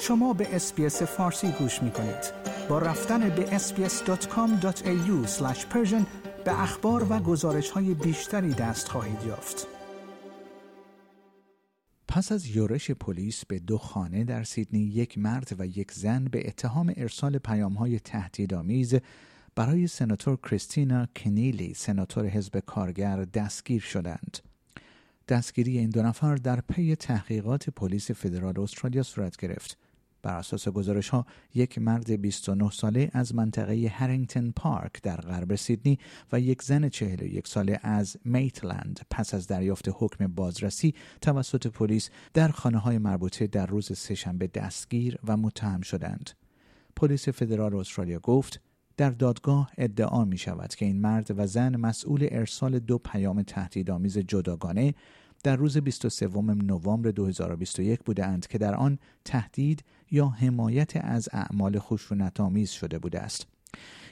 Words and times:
شما 0.00 0.32
به 0.32 0.56
SBS 0.56 1.02
فارسی 1.02 1.52
گوش 1.52 1.82
می 1.82 1.90
کنید. 1.90 2.32
با 2.68 2.78
رفتن 2.78 3.28
به 3.28 3.58
sbs.com.au 3.58 5.26
به 6.44 6.62
اخبار 6.62 7.06
و 7.12 7.18
گزارش 7.18 7.70
های 7.70 7.94
بیشتری 7.94 8.54
دست 8.54 8.88
خواهید 8.88 9.22
یافت. 9.26 9.66
پس 12.08 12.32
از 12.32 12.46
یورش 12.46 12.90
پلیس 12.90 13.44
به 13.44 13.58
دو 13.58 13.78
خانه 13.78 14.24
در 14.24 14.42
سیدنی 14.44 14.80
یک 14.80 15.18
مرد 15.18 15.56
و 15.58 15.66
یک 15.66 15.92
زن 15.92 16.24
به 16.24 16.48
اتهام 16.48 16.92
ارسال 16.96 17.38
های 17.78 17.98
تهدیدآمیز 17.98 18.94
برای 19.54 19.86
سناتور 19.86 20.36
کریستینا 20.36 21.06
کنیلی 21.16 21.74
سناتور 21.74 22.26
حزب 22.26 22.58
کارگر 22.58 23.24
دستگیر 23.24 23.80
شدند. 23.80 24.38
دستگیری 25.28 25.78
این 25.78 25.90
دو 25.90 26.02
نفر 26.02 26.36
در 26.36 26.60
پی 26.60 26.96
تحقیقات 26.96 27.70
پلیس 27.70 28.10
فدرال 28.10 28.60
استرالیا 28.60 29.02
صورت 29.02 29.36
گرفت. 29.36 29.78
بر 30.26 30.38
اساس 30.38 30.68
گزارش 30.68 31.08
ها 31.08 31.26
یک 31.54 31.78
مرد 31.78 32.20
29 32.20 32.70
ساله 32.70 33.10
از 33.12 33.34
منطقه 33.34 33.88
هرینگتن 33.88 34.50
پارک 34.50 35.02
در 35.02 35.16
غرب 35.16 35.54
سیدنی 35.54 35.98
و 36.32 36.40
یک 36.40 36.62
زن 36.62 36.88
41 36.88 37.48
ساله 37.48 37.80
از 37.82 38.16
میتلند 38.24 39.00
پس 39.10 39.34
از 39.34 39.46
دریافت 39.46 39.88
حکم 39.92 40.26
بازرسی 40.26 40.94
توسط 41.20 41.66
پلیس 41.66 42.10
در 42.34 42.48
خانه 42.48 42.78
های 42.78 42.98
مربوطه 42.98 43.46
در 43.46 43.66
روز 43.66 43.98
سهشنبه 43.98 44.46
دستگیر 44.46 45.18
و 45.24 45.36
متهم 45.36 45.80
شدند. 45.80 46.30
پلیس 46.96 47.28
فدرال 47.28 47.74
استرالیا 47.74 48.18
گفت 48.18 48.60
در 48.96 49.10
دادگاه 49.10 49.70
ادعا 49.78 50.24
می 50.24 50.38
شود 50.38 50.74
که 50.74 50.86
این 50.86 51.00
مرد 51.00 51.38
و 51.38 51.46
زن 51.46 51.76
مسئول 51.76 52.28
ارسال 52.30 52.78
دو 52.78 52.98
پیام 52.98 53.42
تهدیدآمیز 53.42 54.18
جداگانه 54.18 54.94
در 55.42 55.56
روز 55.56 55.78
23 55.78 56.26
نوامبر 56.42 57.10
2021 57.10 58.00
بودند 58.04 58.46
که 58.46 58.58
در 58.58 58.74
آن 58.74 58.98
تهدید 59.24 59.84
یا 60.10 60.28
حمایت 60.28 60.92
از 60.96 61.28
اعمال 61.32 61.78
خشونت‌آمیز 61.78 62.70
شده 62.70 62.98
بوده 62.98 63.20
است. 63.20 63.46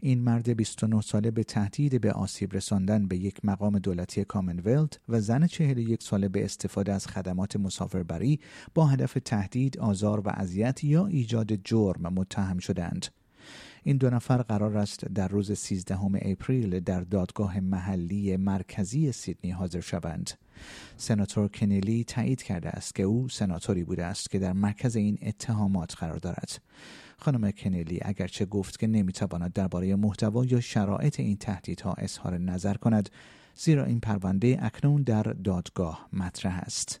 این 0.00 0.20
مرد 0.20 0.56
29 0.56 1.00
ساله 1.00 1.30
به 1.30 1.44
تهدید 1.44 2.00
به 2.00 2.12
آسیب 2.12 2.54
رساندن 2.54 3.08
به 3.08 3.16
یک 3.16 3.44
مقام 3.44 3.78
دولتی 3.78 4.24
کامنولت 4.24 5.00
و 5.08 5.20
زن 5.20 5.46
41 5.46 6.02
ساله 6.02 6.28
به 6.28 6.44
استفاده 6.44 6.92
از 6.92 7.06
خدمات 7.06 7.56
مسافربری 7.56 8.40
با 8.74 8.86
هدف 8.86 9.16
تهدید، 9.24 9.78
آزار 9.78 10.20
و 10.20 10.28
اذیت 10.28 10.84
یا 10.84 11.06
ایجاد 11.06 11.54
جرم 11.64 12.14
متهم 12.14 12.58
شدند. 12.58 13.06
این 13.82 13.96
دو 13.96 14.10
نفر 14.10 14.42
قرار 14.42 14.78
است 14.78 15.04
در 15.04 15.28
روز 15.28 15.52
13 15.52 15.98
اپریل 16.22 16.80
در 16.80 17.00
دادگاه 17.00 17.60
محلی 17.60 18.36
مرکزی 18.36 19.12
سیدنی 19.12 19.50
حاضر 19.50 19.80
شوند. 19.80 20.30
سناتور 20.96 21.48
کنیلی 21.48 22.04
تایید 22.04 22.42
کرده 22.42 22.68
است 22.68 22.94
که 22.94 23.02
او 23.02 23.28
سناتوری 23.28 23.84
بوده 23.84 24.04
است 24.04 24.30
که 24.30 24.38
در 24.38 24.52
مرکز 24.52 24.96
این 24.96 25.18
اتهامات 25.22 25.94
قرار 25.98 26.18
دارد. 26.18 26.62
خانم 27.18 27.50
کنیلی 27.50 27.98
اگرچه 28.02 28.44
گفت 28.44 28.78
که 28.78 28.86
نمی‌تواند 28.86 29.52
درباره 29.52 29.96
محتوا 29.96 30.44
یا 30.44 30.60
شرایط 30.60 31.20
این 31.20 31.36
تهدیدها 31.36 31.94
اظهار 31.98 32.38
نظر 32.38 32.74
کند 32.74 33.10
زیرا 33.54 33.84
این 33.84 34.00
پرونده 34.00 34.58
اکنون 34.62 35.02
در 35.02 35.22
دادگاه 35.22 36.08
مطرح 36.12 36.58
است. 36.58 37.00